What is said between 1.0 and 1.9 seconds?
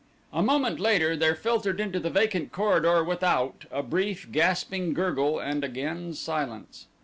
there filtered